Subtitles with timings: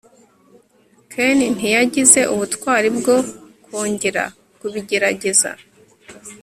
[1.11, 3.17] ken ntiyagize ubutwari bwo
[3.65, 4.23] kongera
[4.59, 5.51] kubigerageza